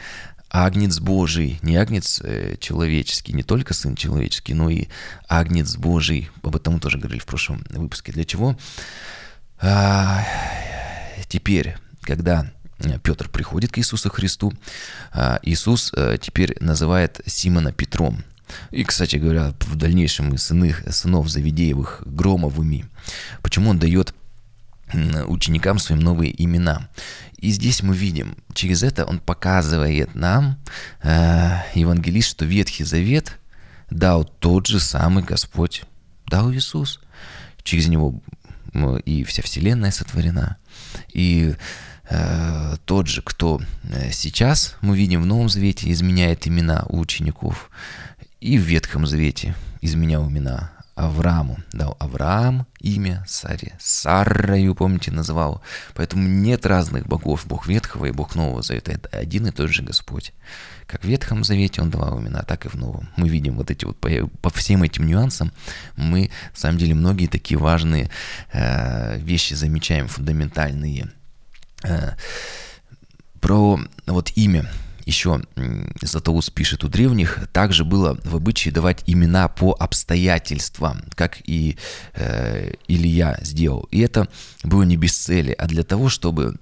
агнец 0.51 0.99
Божий, 0.99 1.59
не 1.63 1.77
агнец 1.77 2.21
э, 2.23 2.57
человеческий, 2.61 3.33
не 3.33 3.43
только 3.43 3.73
сын 3.73 3.95
человеческий, 3.95 4.55
но 4.55 4.69
и 4.69 4.89
агнец 5.29 5.77
Божий. 5.77 6.29
Об 6.43 6.57
этом 6.57 6.81
тоже 6.81 6.99
говорили 6.99 7.21
в 7.21 7.27
прошлом 7.27 7.65
выпуске. 7.71 8.13
Для 8.13 8.25
чего? 8.25 8.59
А, 9.61 10.25
теперь, 11.29 11.77
когда 12.03 12.51
Петр 13.03 13.29
приходит 13.29 13.73
к 13.73 13.79
Иисусу 13.79 14.11
Христу, 14.11 14.53
а 15.13 15.39
Иисус 15.43 15.93
э, 15.95 16.17
теперь 16.21 16.57
называет 16.61 17.21
Симона 17.27 17.73
Петром. 17.73 18.25
И, 18.71 18.83
кстати 18.85 19.17
говоря, 19.17 19.55
в 19.61 19.77
дальнейшем 19.77 20.35
и 20.35 20.39
сыны, 20.39 20.75
сынов 20.91 21.29
Завидеевых 21.29 22.03
Громовыми. 22.05 22.87
Почему 23.43 23.71
он 23.71 23.79
дает 23.79 24.15
ученикам 25.27 25.79
своим 25.79 26.01
новые 26.01 26.33
имена. 26.43 26.89
И 27.39 27.51
здесь 27.51 27.83
мы 27.83 27.95
видим, 27.97 28.37
через 28.55 28.83
это 28.83 29.07
он 29.07 29.19
показывает 29.19 30.15
нам, 30.15 30.59
э, 31.03 31.59
евангелист, 31.75 32.29
что 32.29 32.45
Ветхий 32.45 32.85
Завет 32.85 33.39
дал 33.91 34.25
тот 34.25 34.67
же 34.67 34.79
самый 34.79 35.25
Господь, 35.25 35.85
дал 36.27 36.53
Иисус. 36.53 37.01
Через 37.63 37.89
него 37.89 38.21
и 39.05 39.25
вся 39.25 39.43
Вселенная 39.43 39.91
сотворена. 39.91 40.57
И 41.13 41.55
э, 42.09 42.77
тот 42.85 43.07
же, 43.07 43.23
кто 43.23 43.61
э, 43.85 44.11
сейчас, 44.13 44.77
мы 44.81 44.97
видим 44.97 45.23
в 45.23 45.27
Новом 45.27 45.49
Завете, 45.49 45.91
изменяет 45.91 46.47
имена 46.47 46.85
у 46.89 47.01
учеников, 47.01 47.71
и 48.41 48.59
в 48.59 48.63
Ветхом 48.63 49.07
Завете 49.07 49.55
изменял 49.81 50.29
имена 50.29 50.73
Аврааму. 51.07 51.59
Дал 51.73 51.97
Авраам 51.99 52.67
имя 52.81 53.25
Саре. 53.27 53.75
Саррою, 53.79 54.75
помните, 54.75 55.11
называл. 55.11 55.63
Поэтому 55.95 56.29
нет 56.29 56.67
разных 56.67 57.07
богов. 57.07 57.47
Бог 57.47 57.67
Ветхого 57.67 58.07
и 58.07 58.11
Бог 58.13 58.35
Нового 58.35 58.63
Завета. 58.63 58.93
Это 58.93 59.09
один 59.09 59.47
и 59.47 59.51
тот 59.51 59.71
же 59.71 59.83
Господь. 59.83 60.33
Как 60.87 61.03
в 61.03 61.07
Ветхом 61.07 61.45
Завете 61.45 61.83
он 61.83 61.91
давал 61.91 62.21
имена, 62.21 62.43
так 62.43 62.67
и 62.67 62.69
в 62.69 62.75
Новом. 62.75 63.09
Мы 63.17 63.29
видим 63.29 63.57
вот 63.57 63.71
эти 63.71 63.85
вот, 63.85 63.97
по, 63.99 64.09
по 64.43 64.51
всем 64.51 64.83
этим 64.83 65.07
нюансам, 65.07 65.53
мы, 65.97 66.31
на 66.53 66.59
самом 66.59 66.79
деле, 66.79 66.95
многие 66.95 67.29
такие 67.29 67.59
важные 67.59 68.11
э, 68.53 69.19
вещи 69.19 69.55
замечаем, 69.55 70.09
фундаментальные. 70.09 71.11
Э, 71.85 72.13
про 73.41 73.81
вот 74.07 74.33
имя 74.35 74.67
еще 75.11 75.43
Златоуст 76.01 76.53
пишет, 76.53 76.85
у 76.85 76.89
древних 76.89 77.49
также 77.53 77.85
было 77.85 78.17
в 78.25 78.37
обычае 78.37 78.73
давать 78.73 79.03
имена 79.07 79.49
по 79.49 79.73
обстоятельствам, 79.73 81.03
как 81.15 81.39
и 81.45 81.77
э, 82.15 82.73
Илья 82.89 83.39
сделал. 83.43 83.89
И 83.91 84.01
это 84.01 84.29
было 84.63 84.85
не 84.85 84.97
без 84.97 85.17
цели, 85.17 85.53
а 85.59 85.67
для 85.67 85.83
того, 85.83 86.09
чтобы 86.09 86.57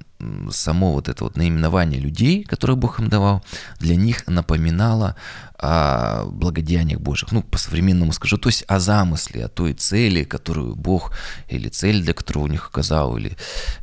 само 0.50 0.92
вот 0.92 1.08
это 1.08 1.24
вот 1.24 1.36
наименование 1.36 2.00
людей, 2.00 2.44
которые 2.44 2.76
Бог 2.76 2.98
им 3.00 3.08
давал, 3.08 3.42
для 3.78 3.96
них 3.96 4.26
напоминало 4.26 5.14
о 5.58 6.24
благодеяниях 6.26 7.00
Божьих. 7.00 7.32
Ну, 7.32 7.42
по-современному 7.42 8.12
скажу, 8.12 8.38
то 8.38 8.48
есть 8.48 8.64
о 8.68 8.78
замысле, 8.78 9.46
о 9.46 9.48
той 9.48 9.74
цели, 9.74 10.24
которую 10.24 10.76
Бог, 10.76 11.12
или 11.48 11.68
цель, 11.68 12.02
для 12.02 12.14
которой 12.14 12.44
у 12.44 12.46
них 12.46 12.68
оказал, 12.68 13.16
или 13.16 13.36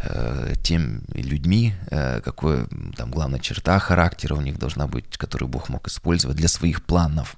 э, 0.03 0.53
тем 0.63 1.03
людьми, 1.13 1.73
э, 1.91 2.21
какое 2.21 2.67
там 2.95 3.11
главная 3.11 3.39
черта 3.39 3.79
характера 3.79 4.35
у 4.35 4.41
них 4.41 4.57
должна 4.57 4.87
быть, 4.87 5.17
которую 5.17 5.49
Бог 5.49 5.69
мог 5.69 5.87
использовать 5.87 6.37
для 6.37 6.47
своих 6.47 6.83
планов. 6.83 7.37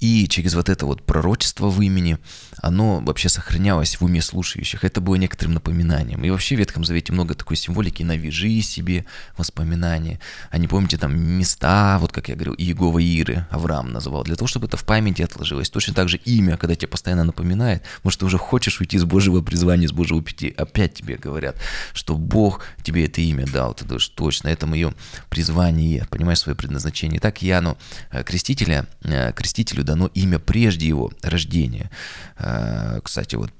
И 0.00 0.26
через 0.28 0.54
вот 0.54 0.68
это 0.68 0.86
вот 0.86 1.04
пророчество 1.04 1.68
в 1.68 1.80
имени, 1.80 2.18
оно 2.60 3.00
вообще 3.00 3.28
сохранялось 3.28 3.96
в 3.96 4.04
уме 4.04 4.22
слушающих. 4.22 4.84
Это 4.84 5.00
было 5.00 5.16
некоторым 5.16 5.54
напоминанием. 5.54 6.24
И 6.24 6.30
вообще 6.30 6.56
в 6.56 6.58
Ветхом 6.58 6.84
Завете 6.84 7.12
много 7.12 7.34
такой 7.34 7.56
символики. 7.56 8.02
Навяжи 8.02 8.60
себе 8.62 9.04
воспоминания. 9.36 10.20
А 10.50 10.58
не 10.58 10.68
помните 10.68 10.96
там 10.98 11.18
места, 11.18 11.98
вот 12.00 12.12
как 12.12 12.28
я 12.28 12.34
говорил, 12.34 12.54
Иегова 12.54 12.98
Иры, 12.98 13.46
Авраам 13.50 13.92
называл, 13.92 14.24
для 14.24 14.36
того, 14.36 14.46
чтобы 14.46 14.66
это 14.66 14.76
в 14.76 14.84
памяти 14.84 15.22
отложилось. 15.22 15.70
Точно 15.70 15.94
так 15.94 16.08
же 16.08 16.16
имя, 16.18 16.56
когда 16.56 16.74
тебе 16.74 16.88
постоянно 16.88 17.24
напоминает, 17.24 17.82
может, 18.02 18.20
ты 18.20 18.26
уже 18.26 18.38
хочешь 18.38 18.80
уйти 18.80 18.98
с 18.98 19.04
Божьего 19.04 19.40
призвания, 19.40 19.88
с 19.88 19.92
Божьего 19.92 20.20
пути, 20.20 20.54
опять 20.56 20.94
тебе 20.94 21.16
говорят, 21.16 21.56
что 21.92 22.16
Бог 22.16 22.64
тебе 22.82 23.06
это 23.06 23.20
имя 23.20 23.46
дал. 23.46 23.74
Ты 23.74 23.84
думаешь, 23.84 24.08
точно, 24.08 24.48
это 24.48 24.66
мое 24.66 24.94
призвание, 25.28 26.06
понимаешь, 26.10 26.40
свое 26.40 26.56
предназначение. 26.56 27.20
Так 27.20 27.42
Яну, 27.42 27.76
э, 28.10 28.22
крестителя, 28.22 28.86
э, 29.02 29.32
крестителю 29.48 29.82
дано 29.82 30.10
имя 30.14 30.38
прежде 30.38 30.86
его 30.86 31.10
рождения. 31.22 31.90
Э, 32.36 33.00
кстати, 33.02 33.36
вот 33.36 33.50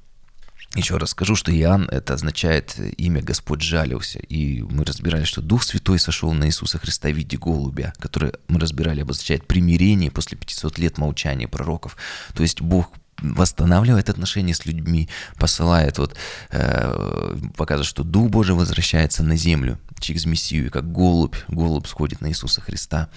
еще 0.74 0.98
раз 0.98 1.10
скажу, 1.10 1.34
что 1.34 1.50
Иоанн 1.50 1.88
это 1.88 2.12
означает 2.12 2.78
имя 2.98 3.22
Господь 3.22 3.62
жалился. 3.62 4.18
И 4.18 4.60
мы 4.62 4.84
разбирали, 4.84 5.24
что 5.24 5.40
Дух 5.40 5.62
Святой 5.62 5.98
сошел 5.98 6.32
на 6.34 6.44
Иисуса 6.44 6.78
Христа 6.78 7.08
в 7.08 7.16
виде 7.16 7.38
голубя, 7.38 7.94
который 7.98 8.32
мы 8.48 8.60
разбирали 8.60 9.00
обозначает 9.00 9.46
примирение 9.46 10.10
после 10.10 10.36
500 10.36 10.78
лет 10.78 10.98
молчания 10.98 11.48
пророков. 11.48 11.96
То 12.34 12.42
есть 12.42 12.60
Бог 12.60 12.90
восстанавливает 13.20 14.08
отношения 14.08 14.54
с 14.54 14.66
людьми, 14.66 15.08
посылает, 15.36 15.98
вот, 15.98 16.16
э, 16.50 17.36
показывает, 17.56 17.88
что 17.88 18.04
Дух 18.04 18.30
Божий 18.30 18.54
возвращается 18.54 19.22
на 19.22 19.36
землю 19.36 19.78
через 19.98 20.26
Мессию, 20.26 20.70
как 20.70 20.90
голубь, 20.92 21.36
голубь 21.48 21.86
сходит 21.86 22.20
на 22.20 22.28
Иисуса 22.28 22.60
Христа, 22.60 23.08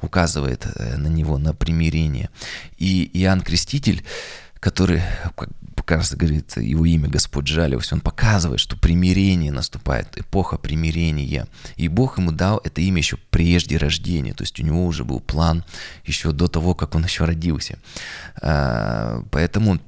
указывает 0.00 0.66
э, 0.66 0.96
на 0.96 1.08
него, 1.08 1.38
на 1.38 1.54
примирение. 1.54 2.30
И 2.78 3.10
Иоанн 3.14 3.42
Креститель, 3.42 4.04
который, 4.60 5.02
кажется, 5.84 6.16
говорит, 6.16 6.56
его 6.56 6.84
имя 6.84 7.08
Господь 7.08 7.48
жалился, 7.48 7.94
он 7.94 8.00
показывает, 8.00 8.60
что 8.60 8.76
примирение 8.76 9.50
наступает, 9.50 10.16
эпоха 10.18 10.58
примирения. 10.58 11.48
И 11.76 11.88
Бог 11.88 12.18
ему 12.18 12.30
дал 12.30 12.60
это 12.62 12.80
имя 12.80 12.98
еще 12.98 13.16
прежде 13.30 13.76
рождения, 13.78 14.34
то 14.34 14.42
есть 14.42 14.60
у 14.60 14.62
него 14.62 14.86
уже 14.86 15.04
был 15.04 15.20
план 15.20 15.64
еще 16.04 16.32
до 16.32 16.46
того, 16.46 16.74
как 16.74 16.94
он 16.94 17.04
еще 17.04 17.24
родился. 17.24 17.78
А, 18.40 19.24
поэтому 19.30 19.80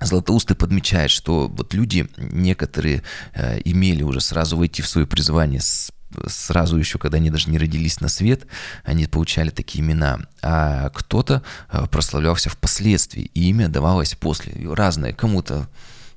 Златоусты 0.00 0.54
подмечает, 0.54 1.10
что 1.10 1.48
вот 1.48 1.74
люди 1.74 2.08
некоторые 2.16 3.02
э, 3.34 3.60
имели 3.64 4.04
уже 4.04 4.20
сразу 4.20 4.56
войти 4.56 4.80
в 4.80 4.88
свое 4.88 5.08
призвание 5.08 5.60
с 5.60 5.90
сразу 6.26 6.76
еще, 6.78 6.98
когда 6.98 7.18
они 7.18 7.30
даже 7.30 7.50
не 7.50 7.58
родились 7.58 8.00
на 8.00 8.08
свет, 8.08 8.46
они 8.84 9.06
получали 9.06 9.50
такие 9.50 9.84
имена, 9.84 10.20
а 10.42 10.90
кто-то 10.90 11.42
э, 11.70 11.86
прославлялся 11.90 12.50
впоследствии, 12.50 13.30
и 13.34 13.48
имя 13.50 13.68
давалось 13.68 14.14
после, 14.14 14.54
разное, 14.72 15.12
кому-то 15.12 15.68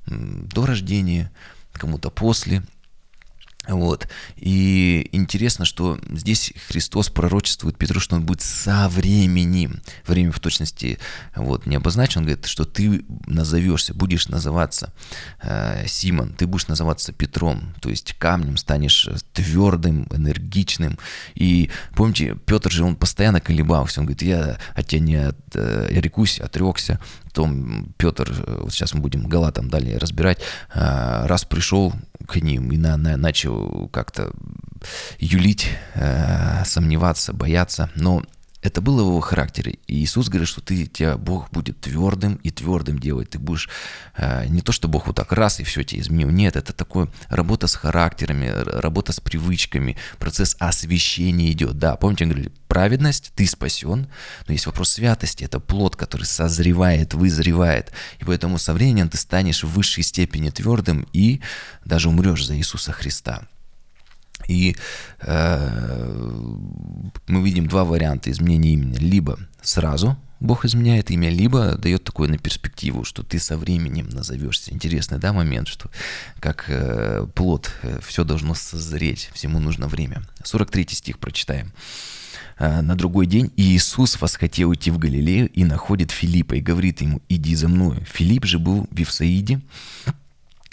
до 0.06 0.66
рождения, 0.66 1.30
кому-то 1.72 2.10
после, 2.10 2.62
вот. 3.68 4.08
И 4.36 5.08
интересно, 5.12 5.64
что 5.64 5.98
здесь 6.10 6.52
Христос 6.68 7.10
пророчествует 7.10 7.78
Петру, 7.78 8.00
что 8.00 8.16
он 8.16 8.26
будет 8.26 8.40
со 8.40 8.88
временем. 8.88 9.82
Время 10.06 10.32
в 10.32 10.40
точности 10.40 10.98
вот, 11.36 11.66
не 11.66 11.76
обозначен. 11.76 12.20
Он 12.20 12.26
говорит, 12.26 12.46
что 12.46 12.64
ты 12.64 13.04
назовешься, 13.26 13.94
будешь 13.94 14.28
называться 14.28 14.92
э, 15.42 15.86
Симон, 15.86 16.32
ты 16.32 16.46
будешь 16.46 16.66
называться 16.66 17.12
Петром, 17.12 17.74
то 17.80 17.88
есть 17.88 18.14
камнем 18.14 18.56
станешь 18.56 19.08
твердым, 19.32 20.08
энергичным. 20.10 20.98
И 21.34 21.70
помните, 21.94 22.36
Петр 22.46 22.70
же, 22.70 22.84
он 22.84 22.96
постоянно 22.96 23.40
колебался. 23.40 24.00
Он 24.00 24.06
говорит, 24.06 24.22
я 24.22 24.58
от 24.74 24.88
тебя 24.88 25.00
не 25.00 25.16
от, 25.16 25.38
э, 25.54 25.88
рекусь, 25.90 26.40
отрекся. 26.40 26.98
Том 27.32 27.94
Петр, 27.96 28.30
э, 28.30 28.60
вот 28.62 28.72
сейчас 28.72 28.94
мы 28.94 29.00
будем 29.00 29.26
Галатам 29.26 29.68
далее 29.68 29.98
разбирать, 29.98 30.38
э, 30.74 31.26
раз 31.26 31.44
пришел 31.44 31.92
к 32.26 32.36
ним 32.36 32.70
и 32.72 32.76
на, 32.76 32.96
на, 32.96 33.16
начал 33.16 33.88
как-то 33.88 34.30
юлить, 35.18 35.68
э, 35.94 36.64
сомневаться, 36.64 37.32
бояться, 37.32 37.90
но 37.94 38.22
это 38.62 38.80
было 38.80 39.02
в 39.02 39.08
его 39.08 39.20
характере. 39.20 39.78
И 39.88 40.02
Иисус 40.02 40.28
говорит, 40.28 40.48
что 40.48 40.60
ты, 40.60 40.86
тебя 40.86 41.16
Бог 41.16 41.50
будет 41.50 41.80
твердым 41.80 42.36
и 42.36 42.50
твердым 42.50 42.98
делать. 42.98 43.30
Ты 43.30 43.40
будешь 43.40 43.68
э, 44.16 44.46
не 44.46 44.62
то, 44.62 44.70
что 44.70 44.86
Бог 44.86 45.08
вот 45.08 45.16
так 45.16 45.32
раз 45.32 45.58
и 45.58 45.64
все 45.64 45.82
тебе 45.82 46.00
изменил. 46.00 46.30
Нет, 46.30 46.54
это 46.54 46.72
такое 46.72 47.08
работа 47.28 47.66
с 47.66 47.74
характерами, 47.74 48.46
работа 48.46 49.12
с 49.12 49.18
привычками, 49.18 49.96
процесс 50.18 50.56
освящения 50.60 51.50
идет. 51.50 51.78
Да, 51.78 51.96
помните, 51.96 52.24
говорили, 52.24 52.52
праведность, 52.68 53.32
ты 53.34 53.46
спасен, 53.46 54.06
но 54.46 54.52
есть 54.52 54.66
вопрос 54.66 54.92
святости. 54.92 55.42
Это 55.42 55.58
плод, 55.58 55.96
который 55.96 56.24
созревает, 56.24 57.14
вызревает. 57.14 57.92
И 58.20 58.24
поэтому 58.24 58.58
со 58.58 58.74
временем 58.74 59.08
ты 59.08 59.18
станешь 59.18 59.64
в 59.64 59.70
высшей 59.70 60.04
степени 60.04 60.50
твердым 60.50 61.06
и 61.12 61.40
даже 61.84 62.08
умрешь 62.08 62.46
за 62.46 62.56
Иисуса 62.56 62.92
Христа. 62.92 63.48
И 64.48 64.76
э, 65.20 66.34
мы 67.28 67.44
видим 67.44 67.66
два 67.66 67.84
варианта 67.84 68.30
изменения 68.30 68.72
имени. 68.72 68.96
Либо 68.96 69.38
сразу 69.62 70.16
Бог 70.42 70.64
изменяет 70.64 71.12
имя, 71.12 71.30
либо 71.30 71.76
дает 71.76 72.02
такое 72.02 72.28
на 72.28 72.36
перспективу, 72.36 73.04
что 73.04 73.22
ты 73.22 73.38
со 73.38 73.56
временем 73.56 74.08
назовешься. 74.08 74.74
Интересный, 74.74 75.18
да, 75.18 75.32
момент, 75.32 75.68
что 75.68 75.88
как 76.40 76.64
э, 76.66 77.26
плод, 77.32 77.70
э, 77.82 78.00
все 78.04 78.24
должно 78.24 78.54
созреть, 78.54 79.30
всему 79.34 79.60
нужно 79.60 79.86
время. 79.86 80.22
43 80.42 80.88
стих 80.88 81.18
прочитаем. 81.20 81.72
«Э, 82.58 82.80
на 82.80 82.96
другой 82.96 83.26
день 83.26 83.52
Иисус 83.56 84.20
восхотел 84.20 84.74
идти 84.74 84.90
в 84.90 84.98
Галилею 84.98 85.48
и 85.48 85.62
находит 85.62 86.10
Филиппа 86.10 86.54
и 86.54 86.60
говорит 86.60 87.02
ему, 87.02 87.22
иди 87.28 87.54
за 87.54 87.68
мною. 87.68 88.04
Филипп 88.04 88.44
же 88.44 88.58
был 88.58 88.88
в 88.90 88.96
Вифсаиде, 88.96 89.60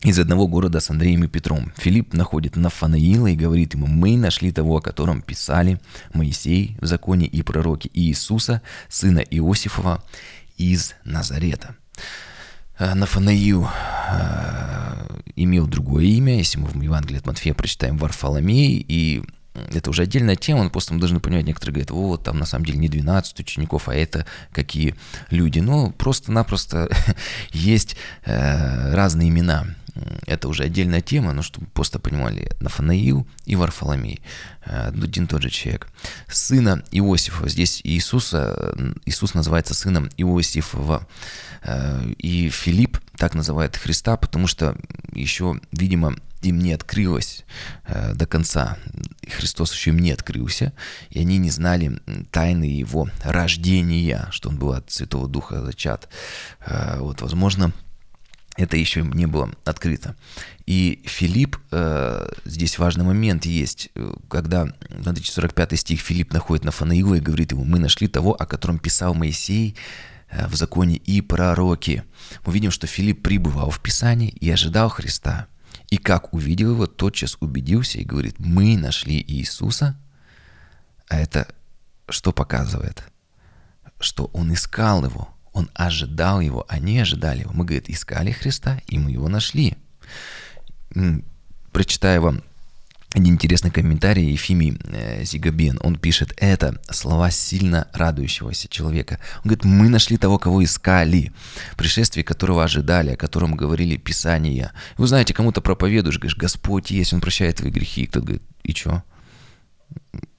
из 0.03 0.17
одного 0.17 0.47
города 0.47 0.79
с 0.79 0.89
Андреем 0.89 1.25
и 1.25 1.27
Петром. 1.27 1.73
Филипп 1.77 2.13
находит 2.13 2.55
Нафанаила 2.55 3.27
и 3.27 3.35
говорит 3.35 3.73
ему, 3.73 3.87
мы 3.87 4.15
нашли 4.17 4.51
того, 4.51 4.77
о 4.77 4.81
котором 4.81 5.21
писали 5.21 5.79
Моисей 6.13 6.77
в 6.79 6.85
законе 6.85 7.27
и 7.27 7.41
пророки, 7.41 7.89
Иисуса, 7.93 8.61
сына 8.87 9.19
Иосифова 9.19 10.03
из 10.57 10.95
Назарета. 11.03 11.75
Э, 12.77 12.93
Нафанаил, 12.93 13.67
э, 14.09 15.19
имел 15.35 15.67
другое 15.67 16.05
имя, 16.05 16.37
если 16.37 16.59
мы 16.59 16.67
в 16.67 16.81
Евангелии 16.81 17.19
от 17.19 17.25
Матфея 17.25 17.53
прочитаем 17.53 17.97
Варфоломей, 17.97 18.85
и 18.87 19.23
это 19.53 19.89
уже 19.89 20.03
отдельная 20.03 20.35
тема, 20.35 20.63
но 20.63 20.69
просто 20.69 20.93
мы 20.93 20.99
должны 20.99 21.19
понимать, 21.19 21.45
некоторые 21.45 21.73
говорят, 21.73 21.91
вот, 21.91 22.23
там 22.23 22.37
на 22.37 22.45
самом 22.45 22.65
деле 22.65 22.79
не 22.79 22.89
12 22.89 23.39
учеников, 23.39 23.89
а 23.89 23.95
это 23.95 24.25
какие 24.51 24.95
люди. 25.29 25.59
Ну, 25.59 25.91
просто-напросто 25.91 26.89
есть 27.51 27.95
э, 28.25 28.93
разные 28.93 29.29
имена. 29.29 29.67
Это 30.25 30.47
уже 30.47 30.63
отдельная 30.63 31.01
тема, 31.01 31.33
но 31.33 31.41
чтобы 31.41 31.67
просто 31.67 31.99
понимали, 31.99 32.51
Нафанаил 32.59 33.27
и 33.45 33.55
Варфоломей, 33.55 34.21
э, 34.65 34.89
один 34.89 35.27
тот 35.27 35.41
же 35.41 35.49
человек. 35.49 35.87
Сына 36.27 36.83
Иосифа, 36.91 37.49
здесь 37.49 37.81
Иисуса, 37.83 38.75
Иисус 39.05 39.33
называется 39.33 39.73
сыном 39.73 40.09
Иосифова, 40.17 41.07
э, 41.63 42.11
и 42.17 42.49
Филипп 42.49 42.99
так 43.17 43.33
называет 43.35 43.75
Христа, 43.75 44.15
потому 44.15 44.47
что 44.47 44.77
еще, 45.13 45.59
видимо, 45.71 46.15
им 46.41 46.59
не 46.59 46.73
открылось 46.73 47.45
э, 47.85 48.13
до 48.13 48.25
конца. 48.25 48.77
Христос 49.27 49.73
еще 49.73 49.91
им 49.91 49.99
не 49.99 50.11
открылся, 50.11 50.73
и 51.09 51.19
они 51.19 51.37
не 51.37 51.49
знали 51.49 51.99
тайны 52.31 52.63
его 52.63 53.09
рождения, 53.23 54.27
что 54.31 54.49
он 54.49 54.57
был 54.57 54.73
от 54.73 54.91
Святого 54.91 55.27
Духа 55.27 55.63
зачат. 55.63 56.09
Э, 56.65 56.99
вот, 56.99 57.21
возможно, 57.21 57.73
это 58.59 58.75
еще 58.75 59.01
не 59.01 59.25
было 59.25 59.51
открыто. 59.63 60.15
И 60.65 61.01
Филипп, 61.05 61.57
э, 61.71 62.29
здесь 62.45 62.77
важный 62.77 63.05
момент 63.05 63.45
есть, 63.45 63.89
когда, 64.27 64.67
смотрите, 65.01 65.31
45 65.31 65.79
стих, 65.79 66.01
Филипп 66.01 66.33
находит 66.33 66.63
на 66.63 66.67
Нафанаила 66.67 67.15
и 67.15 67.21
говорит 67.21 67.53
ему, 67.53 67.63
мы 67.63 67.79
нашли 67.79 68.07
того, 68.07 68.33
о 68.33 68.45
котором 68.45 68.77
писал 68.77 69.13
Моисей 69.13 69.75
э, 70.29 70.47
в 70.47 70.55
законе 70.55 70.97
и 70.97 71.21
пророки. 71.21 72.03
Мы 72.45 72.53
видим, 72.53 72.71
что 72.71 72.85
Филипп 72.85 73.23
пребывал 73.23 73.71
в 73.71 73.79
Писании 73.79 74.29
и 74.29 74.49
ожидал 74.51 74.89
Христа. 74.89 75.47
И 75.89 75.97
как 75.97 76.33
увидел 76.33 76.71
его, 76.71 76.87
тотчас 76.87 77.37
убедился 77.39 77.97
и 77.99 78.03
говорит, 78.03 78.35
мы 78.39 78.77
нашли 78.77 79.23
Иисуса. 79.27 79.99
А 81.07 81.17
это 81.17 81.47
что 82.07 82.31
показывает? 82.31 83.03
Что 83.99 84.25
он 84.33 84.53
искал 84.53 85.03
его, 85.03 85.29
он 85.51 85.69
ожидал 85.73 86.41
его, 86.41 86.65
они 86.69 86.99
ожидали 86.99 87.41
его. 87.41 87.51
Мы, 87.53 87.65
говорит, 87.65 87.89
искали 87.89 88.31
Христа, 88.31 88.81
и 88.87 88.99
мы 88.99 89.11
его 89.11 89.27
нашли. 89.29 89.77
Прочитаю 91.71 92.21
вам 92.21 92.43
один 93.13 93.33
интересный 93.33 93.71
комментарий 93.71 94.31
Ефимий 94.31 94.79
э, 94.83 95.23
Зигабен. 95.23 95.79
Он 95.81 95.97
пишет, 95.97 96.33
это 96.37 96.79
слова 96.91 97.31
сильно 97.31 97.87
радующегося 97.93 98.67
человека. 98.67 99.19
Он 99.37 99.49
говорит, 99.49 99.65
мы 99.65 99.89
нашли 99.89 100.17
того, 100.17 100.37
кого 100.37 100.63
искали, 100.63 101.33
пришествие 101.75 102.23
которого 102.23 102.63
ожидали, 102.63 103.11
о 103.11 103.17
котором 103.17 103.55
говорили 103.55 103.97
Писания. 103.97 104.73
Вы 104.97 105.07
знаете, 105.07 105.33
кому-то 105.33 105.61
проповедуешь, 105.61 106.19
говоришь, 106.19 106.37
Господь 106.37 106.91
есть, 106.91 107.13
Он 107.13 107.21
прощает 107.21 107.57
твои 107.57 107.71
грехи. 107.71 108.03
И 108.03 108.05
кто-то 108.05 108.25
говорит, 108.25 108.43
и 108.63 108.73
что? 108.73 109.03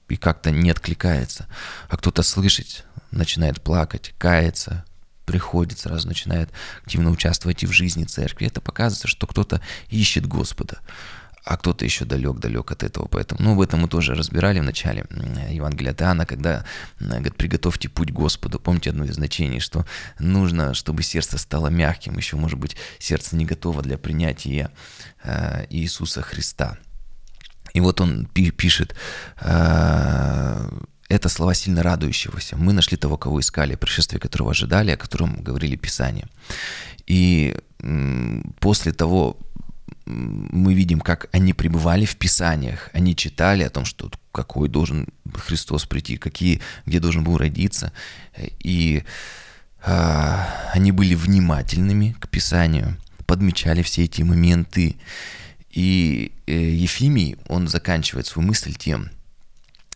И 0.07 0.15
как-то 0.15 0.51
не 0.51 0.69
откликается. 0.69 1.47
А 1.89 1.97
кто-то 1.97 2.23
слышать 2.23 2.85
начинает 3.11 3.61
плакать, 3.61 4.13
каяться, 4.17 4.85
приходит, 5.25 5.79
сразу 5.79 6.07
начинает 6.07 6.49
активно 6.83 7.09
участвовать 7.09 7.63
и 7.63 7.67
в 7.67 7.73
жизни 7.73 8.05
церкви. 8.05 8.47
Это 8.47 8.61
показывается, 8.61 9.09
что 9.09 9.27
кто-то 9.27 9.61
ищет 9.89 10.25
Господа 10.25 10.79
а 11.43 11.57
кто-то 11.57 11.85
еще 11.85 12.05
далек-далек 12.05 12.71
от 12.71 12.83
этого. 12.83 13.07
Поэтому, 13.07 13.41
ну, 13.41 13.53
об 13.53 13.61
этом 13.61 13.81
мы 13.81 13.87
тоже 13.87 14.13
разбирали 14.13 14.59
в 14.59 14.63
начале 14.63 15.05
Евангелия 15.49 15.91
от 15.91 16.01
Иоанна, 16.01 16.25
когда 16.25 16.65
говорит, 16.99 17.35
приготовьте 17.35 17.89
путь 17.89 18.11
Господу. 18.11 18.59
Помните 18.59 18.91
одно 18.91 19.05
из 19.05 19.15
значений, 19.15 19.59
что 19.59 19.85
нужно, 20.19 20.73
чтобы 20.73 21.03
сердце 21.03 21.37
стало 21.37 21.67
мягким, 21.67 22.17
еще, 22.17 22.37
может 22.37 22.59
быть, 22.59 22.75
сердце 22.99 23.35
не 23.35 23.45
готово 23.45 23.81
для 23.81 23.97
принятия 23.97 24.71
э, 25.23 25.65
Иисуса 25.69 26.21
Христа. 26.21 26.77
И 27.73 27.79
вот 27.79 28.01
он 28.01 28.25
пишет, 28.25 28.95
э, 29.39 30.69
это 31.09 31.29
слова 31.29 31.53
сильно 31.53 31.83
радующегося. 31.83 32.55
Мы 32.57 32.73
нашли 32.73 32.97
того, 32.97 33.17
кого 33.17 33.39
искали, 33.39 33.75
пришествие 33.75 34.19
которого 34.19 34.51
ожидали, 34.51 34.91
о 34.91 34.97
котором 34.97 35.41
говорили 35.41 35.75
Писания. 35.75 36.27
И 37.07 37.55
после 38.59 38.93
того, 38.93 39.37
мы 40.05 40.73
видим, 40.73 40.99
как 40.99 41.27
они 41.31 41.53
пребывали 41.53 42.05
в 42.05 42.15
Писаниях, 42.17 42.89
они 42.93 43.15
читали 43.15 43.63
о 43.63 43.69
том, 43.69 43.85
что 43.85 44.11
какой 44.31 44.69
должен 44.69 45.07
Христос 45.33 45.85
прийти, 45.85 46.17
какие, 46.17 46.61
где 46.85 46.99
должен 46.99 47.23
был 47.23 47.37
родиться, 47.37 47.91
и 48.59 49.03
э, 49.83 50.37
они 50.73 50.91
были 50.91 51.15
внимательными 51.15 52.15
к 52.19 52.29
Писанию, 52.29 52.97
подмечали 53.25 53.81
все 53.81 54.03
эти 54.03 54.21
моменты. 54.21 54.95
И 55.69 56.31
э, 56.47 56.53
Ефимий, 56.53 57.37
он 57.47 57.67
заканчивает 57.67 58.25
свою 58.25 58.47
мысль 58.47 58.73
тем, 58.73 59.09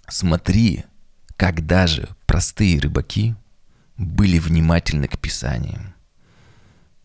смотри, 0.07 0.85
когда 1.35 1.87
же 1.87 2.07
простые 2.25 2.79
рыбаки 2.79 3.35
были 3.97 4.39
внимательны 4.39 5.07
к 5.07 5.17
Писаниям 5.17 5.94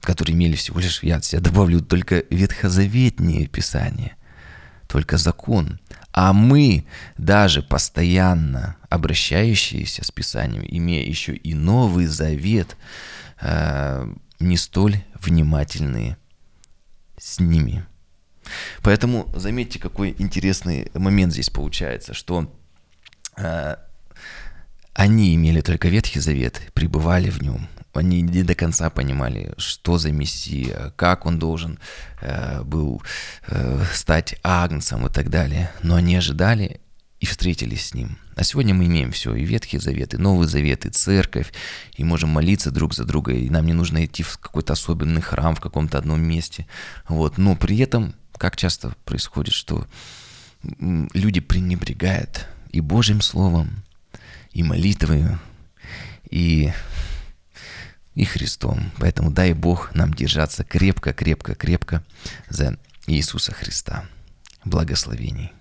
которые 0.01 0.35
имели 0.35 0.57
всего 0.57 0.81
лишь, 0.81 1.03
я 1.03 1.17
от 1.17 1.25
себя 1.25 1.41
добавлю, 1.41 1.81
только 1.81 2.25
ветхозаветнее 2.31 3.47
Писание, 3.47 4.17
только 4.89 5.19
закон. 5.19 5.79
А 6.13 6.33
мы, 6.33 6.85
даже 7.17 7.63
постоянно 7.63 8.77
обращающиеся 8.89 10.05
с 10.05 10.11
Писанием, 10.11 10.65
имея 10.67 11.07
еще 11.07 11.35
и 11.35 11.55
Новый 11.55 12.07
Завет, 12.07 12.77
э, 13.41 14.13
не 14.41 14.57
столь 14.57 15.05
внимательные 15.15 16.17
с 17.19 17.39
ними. 17.39 17.85
Поэтому 18.83 19.31
заметьте, 19.35 19.79
какой 19.79 20.17
интересный 20.19 20.91
момент 20.95 21.33
здесь 21.33 21.51
получается, 21.51 22.15
что 22.15 22.53
э, 23.37 23.77
они 24.95 25.35
имели 25.35 25.61
только 25.61 25.89
Ветхий 25.89 26.21
Завет, 26.21 26.61
пребывали 26.75 27.31
в 27.31 27.43
нем, 27.43 27.69
они 27.93 28.23
не 28.23 28.43
до 28.43 28.55
конца 28.55 28.91
понимали, 28.91 29.53
что 29.57 29.99
за 29.99 30.13
Мессия, 30.13 30.93
как 30.97 31.27
он 31.27 31.39
должен 31.39 31.79
э, 32.21 32.63
был 32.63 33.03
э, 33.49 33.85
стать 33.93 34.37
агнцем 34.43 35.07
и 35.07 35.11
так 35.11 35.31
далее. 35.31 35.73
Но 35.83 35.97
они 35.97 36.17
ожидали 36.17 36.81
и 37.19 37.27
встретились 37.27 37.89
с 37.89 37.95
ним. 37.95 38.19
А 38.37 38.45
сегодня 38.45 38.75
мы 38.75 38.87
имеем 38.87 39.13
все, 39.13 39.35
и 39.35 39.45
Ветхий 39.45 39.79
Завет, 39.79 40.15
и 40.15 40.17
Новый 40.17 40.47
Завет, 40.47 40.87
и 40.87 40.91
Церковь, 40.91 41.53
и 41.95 42.05
можем 42.05 42.31
молиться 42.31 42.71
друг 42.71 42.95
за 42.95 43.05
друга, 43.05 43.33
и 43.33 43.51
нам 43.51 43.67
не 43.67 43.75
нужно 43.75 44.05
идти 44.07 44.23
в 44.23 44.39
какой-то 44.39 44.73
особенный 44.73 45.21
храм 45.21 45.55
в 45.55 45.61
каком-то 45.61 45.99
одном 45.99 46.23
месте. 46.23 46.67
Вот. 47.09 47.37
Но 47.37 47.57
при 47.57 47.77
этом, 47.79 48.15
как 48.39 48.57
часто 48.57 48.95
происходит, 49.05 49.53
что 49.53 49.87
люди 50.63 51.41
пренебрегают 51.41 52.47
и 52.71 52.81
Божьим 52.81 53.21
Словом, 53.21 53.83
и 54.53 54.63
молитвой, 54.63 55.25
и 56.31 56.73
и 58.15 58.25
Христом. 58.25 58.91
Поэтому 58.99 59.31
дай 59.31 59.53
Бог 59.53 59.95
нам 59.95 60.13
держаться 60.13 60.65
крепко, 60.65 61.13
крепко, 61.13 61.55
крепко 61.55 62.03
за 62.49 62.77
Иисуса 63.07 63.53
Христа. 63.53 64.05
Благословений. 64.65 65.53